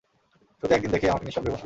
শুধুমাত্র 0.57 0.75
একদিন 0.77 0.91
দেখেই 0.93 1.11
আমাকে 1.13 1.25
নিষ্পাপ 1.27 1.43
ভেবো 1.45 1.55
না। 1.55 1.59